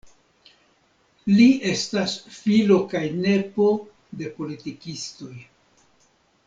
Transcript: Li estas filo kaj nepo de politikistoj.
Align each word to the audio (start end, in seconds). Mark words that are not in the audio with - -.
Li 1.33 1.45
estas 1.73 2.15
filo 2.39 2.79
kaj 2.95 3.03
nepo 3.19 3.69
de 4.23 4.35
politikistoj. 4.41 5.35